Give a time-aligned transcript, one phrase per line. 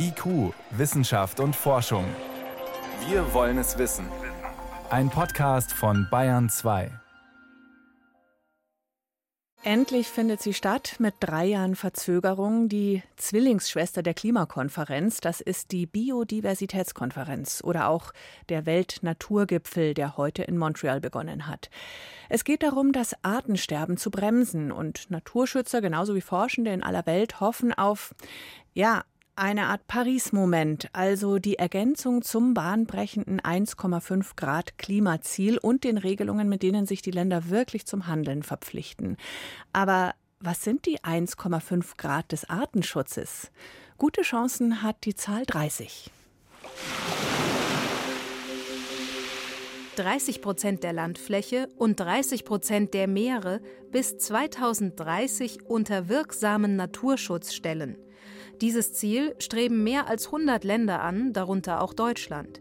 [0.00, 2.04] IQ, Wissenschaft und Forschung.
[3.08, 4.06] Wir wollen es wissen.
[4.90, 6.92] Ein Podcast von Bayern 2.
[9.64, 12.68] Endlich findet sie statt mit drei Jahren Verzögerung.
[12.68, 18.12] Die Zwillingsschwester der Klimakonferenz, das ist die Biodiversitätskonferenz oder auch
[18.50, 21.70] der Weltnaturgipfel, der heute in Montreal begonnen hat.
[22.28, 27.40] Es geht darum, das Artensterben zu bremsen und Naturschützer genauso wie Forschende in aller Welt
[27.40, 28.14] hoffen auf
[28.74, 29.02] ja,
[29.38, 36.62] eine Art Paris-Moment, also die Ergänzung zum bahnbrechenden 1,5 Grad Klimaziel und den Regelungen, mit
[36.62, 39.16] denen sich die Länder wirklich zum Handeln verpflichten.
[39.72, 43.50] Aber was sind die 1,5 Grad des Artenschutzes?
[43.96, 46.10] Gute Chancen hat die Zahl 30.
[49.96, 57.96] 30 Prozent der Landfläche und 30 Prozent der Meere bis 2030 unter wirksamen Naturschutz stellen.
[58.60, 62.60] Dieses Ziel streben mehr als 100 Länder an, darunter auch Deutschland.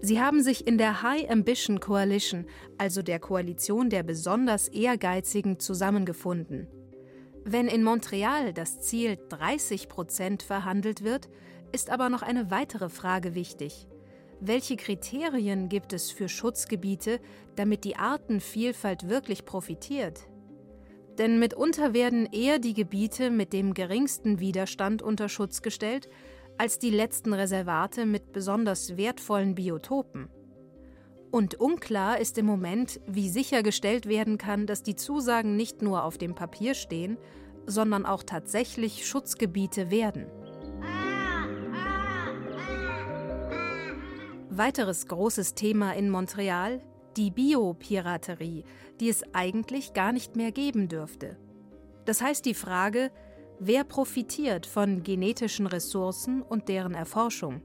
[0.00, 2.46] Sie haben sich in der High Ambition Coalition,
[2.78, 6.66] also der Koalition der besonders Ehrgeizigen, zusammengefunden.
[7.44, 11.28] Wenn in Montreal das Ziel 30 Prozent verhandelt wird,
[11.72, 13.86] ist aber noch eine weitere Frage wichtig.
[14.40, 17.20] Welche Kriterien gibt es für Schutzgebiete,
[17.56, 20.26] damit die Artenvielfalt wirklich profitiert?
[21.18, 26.08] Denn mitunter werden eher die Gebiete mit dem geringsten Widerstand unter Schutz gestellt,
[26.58, 30.28] als die letzten Reservate mit besonders wertvollen Biotopen.
[31.30, 36.16] Und unklar ist im Moment, wie sichergestellt werden kann, dass die Zusagen nicht nur auf
[36.16, 37.18] dem Papier stehen,
[37.66, 40.26] sondern auch tatsächlich Schutzgebiete werden.
[44.50, 46.80] Weiteres großes Thema in Montreal
[47.16, 48.64] die Biopiraterie,
[49.00, 51.36] die es eigentlich gar nicht mehr geben dürfte.
[52.04, 53.10] Das heißt die Frage,
[53.58, 57.62] wer profitiert von genetischen Ressourcen und deren Erforschung?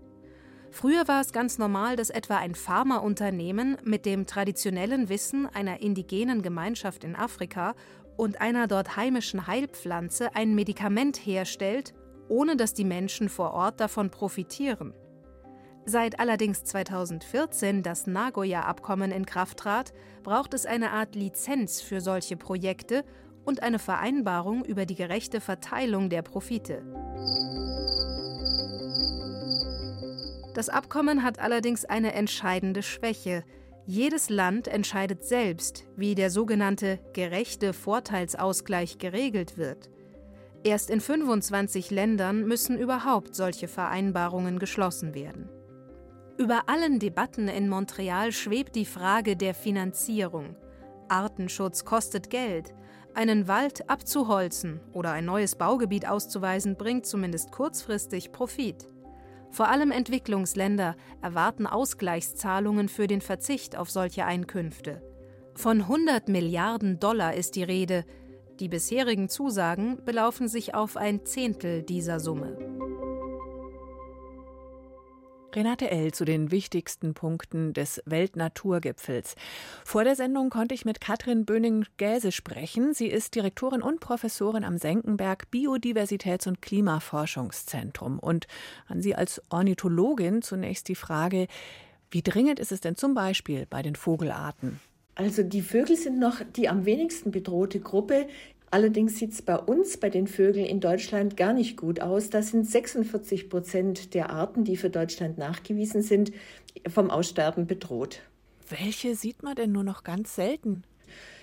[0.71, 6.41] Früher war es ganz normal, dass etwa ein Pharmaunternehmen mit dem traditionellen Wissen einer indigenen
[6.41, 7.75] Gemeinschaft in Afrika
[8.17, 11.93] und einer dort heimischen Heilpflanze ein Medikament herstellt,
[12.27, 14.93] ohne dass die Menschen vor Ort davon profitieren.
[15.85, 22.37] Seit allerdings 2014 das Nagoya-Abkommen in Kraft trat, braucht es eine Art Lizenz für solche
[22.37, 23.03] Projekte
[23.45, 26.83] und eine Vereinbarung über die gerechte Verteilung der Profite.
[30.53, 33.43] Das Abkommen hat allerdings eine entscheidende Schwäche.
[33.85, 39.89] Jedes Land entscheidet selbst, wie der sogenannte gerechte Vorteilsausgleich geregelt wird.
[40.63, 45.49] Erst in 25 Ländern müssen überhaupt solche Vereinbarungen geschlossen werden.
[46.39, 50.55] Über allen Debatten in Montreal schwebt die Frage der Finanzierung.
[51.09, 52.73] Artenschutz kostet Geld.
[53.13, 58.87] Einen Wald abzuholzen oder ein neues Baugebiet auszuweisen, bringt zumindest kurzfristig Profit.
[59.51, 65.01] Vor allem Entwicklungsländer erwarten Ausgleichszahlungen für den Verzicht auf solche Einkünfte.
[65.55, 68.05] Von 100 Milliarden Dollar ist die Rede.
[68.61, 72.78] Die bisherigen Zusagen belaufen sich auf ein Zehntel dieser Summe.
[75.55, 76.11] Renate L.
[76.11, 79.35] zu den wichtigsten Punkten des Weltnaturgipfels.
[79.83, 82.93] Vor der Sendung konnte ich mit Katrin Böning-Gäse sprechen.
[82.93, 88.19] Sie ist Direktorin und Professorin am Senckenberg Biodiversitäts- und Klimaforschungszentrum.
[88.19, 88.47] Und
[88.87, 91.47] an Sie als Ornithologin zunächst die Frage,
[92.11, 94.79] wie dringend ist es denn zum Beispiel bei den Vogelarten?
[95.15, 98.27] Also die Vögel sind noch die am wenigsten bedrohte Gruppe.
[98.71, 102.29] Allerdings sieht es bei uns, bei den Vögeln in Deutschland gar nicht gut aus.
[102.29, 106.31] Das sind 46 Prozent der Arten, die für Deutschland nachgewiesen sind,
[106.87, 108.21] vom Aussterben bedroht.
[108.69, 110.83] Welche sieht man denn nur noch ganz selten?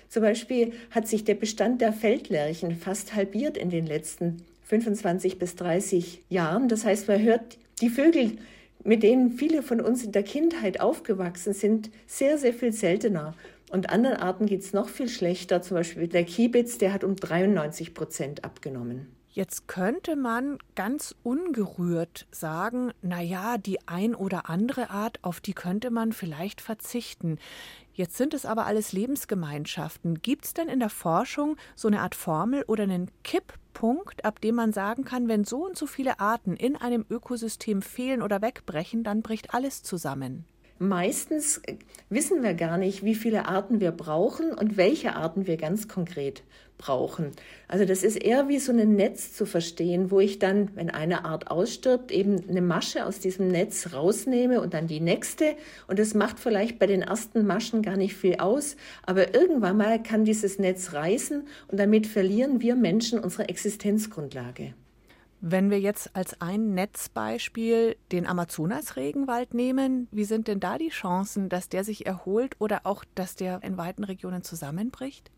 [0.07, 5.55] Zum Beispiel hat sich der Bestand der Feldlerchen fast halbiert in den letzten 25 bis
[5.55, 6.69] 30 Jahren.
[6.69, 8.37] Das heißt, man hört die Vögel,
[8.85, 13.33] mit denen viele von uns in der Kindheit aufgewachsen sind, sehr, sehr viel seltener.
[13.69, 15.61] Und anderen Arten geht es noch viel schlechter.
[15.61, 19.07] Zum Beispiel der Kiebitz, der hat um 93 Prozent abgenommen.
[19.29, 25.53] Jetzt könnte man ganz ungerührt sagen, na ja, die ein oder andere Art, auf die
[25.53, 27.37] könnte man vielleicht verzichten.
[27.93, 30.23] Jetzt sind es aber alles Lebensgemeinschaften.
[30.23, 34.55] Gibt es denn in der Forschung so eine Art Formel oder einen Kipppunkt, ab dem
[34.55, 39.03] man sagen kann, wenn so und so viele Arten in einem Ökosystem fehlen oder wegbrechen,
[39.03, 40.45] dann bricht alles zusammen?
[40.79, 41.61] Meistens
[42.09, 46.43] wissen wir gar nicht, wie viele Arten wir brauchen und welche Arten wir ganz konkret
[46.77, 47.31] brauchen.
[47.67, 51.25] Also das ist eher wie so ein Netz zu verstehen, wo ich dann, wenn eine
[51.25, 55.55] Art ausstirbt, eben eine Masche aus diesem Netz rausnehme und dann die nächste.
[55.87, 60.01] Und das macht vielleicht bei den ersten Maschen gar nicht viel aus, aber irgendwann mal
[60.01, 64.73] kann dieses Netz reißen und damit verlieren wir Menschen unsere Existenzgrundlage.
[65.39, 71.47] Wenn wir jetzt als ein Netzbeispiel den Amazonas-Regenwald nehmen, wie sind denn da die Chancen,
[71.47, 75.29] dass der sich erholt oder auch, dass der in weiten Regionen zusammenbricht?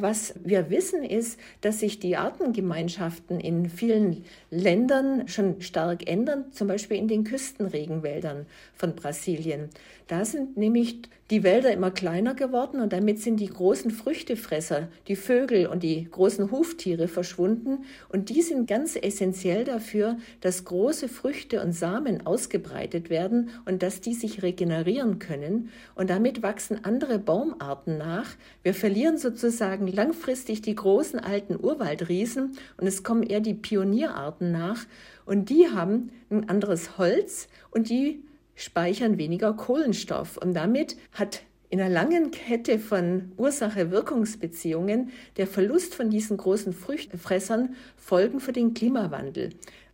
[0.00, 6.68] Was wir wissen ist, dass sich die Artengemeinschaften in vielen Ländern schon stark ändern, zum
[6.68, 9.70] Beispiel in den Küstenregenwäldern von Brasilien.
[10.06, 15.16] Da sind nämlich die Wälder immer kleiner geworden und damit sind die großen Früchtefresser, die
[15.16, 21.62] Vögel und die großen Huftiere verschwunden und die sind ganz essentiell dafür, dass große Früchte
[21.62, 27.98] und Samen ausgebreitet werden und dass die sich regenerieren können und damit wachsen andere Baumarten
[27.98, 28.30] nach.
[28.62, 34.86] Wir verlieren sozusagen langfristig die großen alten Urwaldriesen und es kommen eher die Pionierarten nach
[35.26, 38.22] und die haben ein anderes Holz und die
[38.54, 40.36] speichern weniger Kohlenstoff.
[40.36, 47.74] Und damit hat in einer langen Kette von Ursache-Wirkungsbeziehungen der Verlust von diesen großen Früchtefressern
[47.96, 49.50] Folgen für den Klimawandel.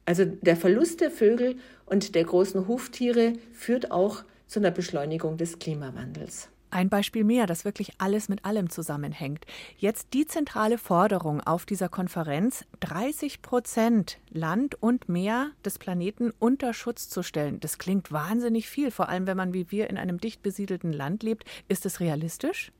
[0.06, 1.56] Also der Verlust der Vögel
[1.86, 6.48] und der großen Huftiere führt auch zu einer Beschleunigung des Klimawandels.
[6.74, 9.46] Ein Beispiel mehr, das wirklich alles mit allem zusammenhängt.
[9.78, 16.74] Jetzt die zentrale Forderung auf dieser Konferenz, 30 Prozent Land und Meer des Planeten unter
[16.74, 17.60] Schutz zu stellen.
[17.60, 21.22] Das klingt wahnsinnig viel, vor allem wenn man wie wir in einem dicht besiedelten Land
[21.22, 21.44] lebt.
[21.68, 22.72] Ist es realistisch?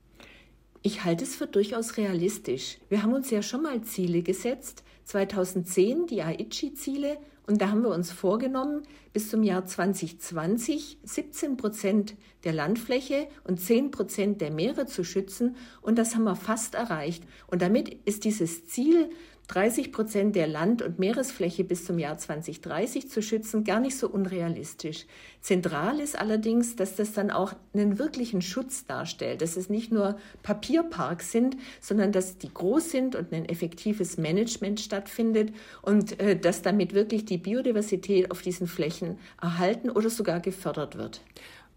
[0.83, 2.79] Ich halte es für durchaus realistisch.
[2.89, 4.83] Wir haben uns ja schon mal Ziele gesetzt.
[5.05, 8.83] 2010 die Aichi-Ziele und da haben wir uns vorgenommen,
[9.13, 15.57] bis zum Jahr 2020 17 Prozent der Landfläche und 10 Prozent der Meere zu schützen.
[15.83, 17.25] Und das haben wir fast erreicht.
[17.47, 19.11] Und damit ist dieses Ziel
[19.49, 24.09] 30 Prozent der Land- und Meeresfläche bis zum Jahr 2030 zu schützen, gar nicht so
[24.09, 25.07] unrealistisch.
[25.41, 30.17] Zentral ist allerdings, dass das dann auch einen wirklichen Schutz darstellt, dass es nicht nur
[30.43, 35.53] Papierparks sind, sondern dass die groß sind und ein effektives Management stattfindet
[35.83, 41.21] und äh, dass damit wirklich die Biodiversität auf diesen Flächen erhalten oder sogar gefördert wird.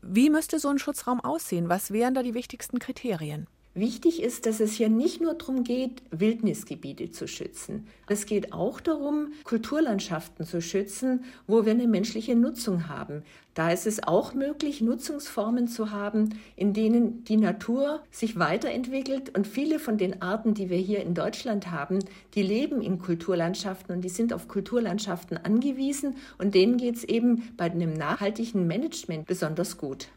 [0.01, 1.67] Wie müsste so ein Schutzraum aussehen?
[1.67, 3.47] Was wären da die wichtigsten Kriterien?
[3.77, 7.85] Wichtig ist, dass es hier nicht nur darum geht, Wildnisgebiete zu schützen.
[8.07, 13.21] Es geht auch darum, Kulturlandschaften zu schützen, wo wir eine menschliche Nutzung haben.
[13.53, 19.37] Da ist es auch möglich, Nutzungsformen zu haben, in denen die Natur sich weiterentwickelt.
[19.37, 21.99] Und viele von den Arten, die wir hier in Deutschland haben,
[22.33, 26.15] die leben in Kulturlandschaften und die sind auf Kulturlandschaften angewiesen.
[26.39, 30.07] Und denen geht es eben bei einem nachhaltigen Management besonders gut.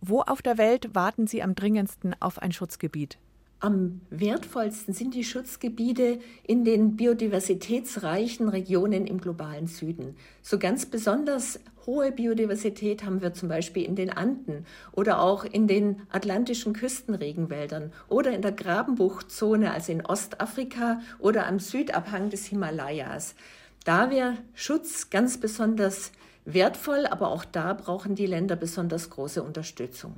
[0.00, 3.18] Wo auf der Welt warten Sie am dringendsten auf ein Schutzgebiet?
[3.62, 10.16] Am wertvollsten sind die Schutzgebiete in den biodiversitätsreichen Regionen im globalen Süden.
[10.40, 15.66] So ganz besonders hohe Biodiversität haben wir zum Beispiel in den Anden oder auch in
[15.66, 23.34] den atlantischen Küstenregenwäldern oder in der Grabenbuchtzone, also in Ostafrika oder am Südabhang des Himalayas.
[23.84, 26.12] Da wäre Schutz ganz besonders
[26.44, 30.14] wertvoll, aber auch da brauchen die Länder besonders große Unterstützung.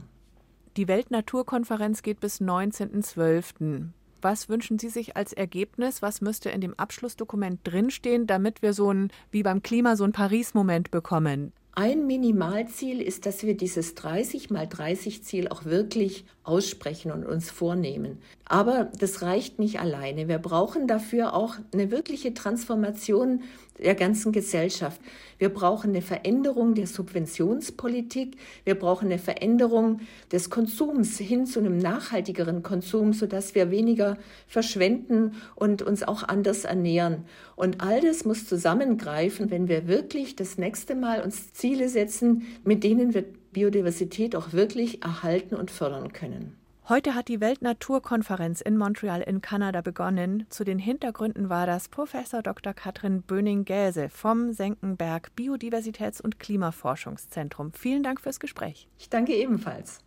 [0.76, 3.88] Die Weltnaturkonferenz geht bis 19.12.
[4.22, 6.00] Was wünschen Sie sich als Ergebnis?
[6.00, 10.12] Was müsste in dem Abschlussdokument drinstehen, damit wir so ein, wie beim Klima, so ein
[10.12, 11.52] Paris-Moment bekommen?
[11.74, 17.50] Ein Minimalziel ist, dass wir dieses 30 mal 30 Ziel auch wirklich aussprechen und uns
[17.50, 18.18] vornehmen.
[18.44, 20.28] Aber das reicht nicht alleine.
[20.28, 23.42] Wir brauchen dafür auch eine wirkliche Transformation
[23.78, 25.00] der ganzen Gesellschaft.
[25.38, 28.36] Wir brauchen eine Veränderung der Subventionspolitik.
[28.64, 30.00] Wir brauchen eine Veränderung
[30.30, 36.64] des Konsums hin zu einem nachhaltigeren Konsum, sodass wir weniger verschwenden und uns auch anders
[36.64, 37.24] ernähren.
[37.56, 42.84] Und all das muss zusammengreifen, wenn wir wirklich das nächste Mal uns Ziele setzen, mit
[42.84, 46.61] denen wir Biodiversität auch wirklich erhalten und fördern können.
[46.92, 50.44] Heute hat die Weltnaturkonferenz in Montreal in Kanada begonnen.
[50.50, 52.74] Zu den Hintergründen war das Professor Dr.
[52.74, 57.72] Katrin Böning-Gäse vom Senckenberg Biodiversitäts- und Klimaforschungszentrum.
[57.72, 58.88] Vielen Dank fürs Gespräch.
[58.98, 60.00] Ich danke ebenfalls.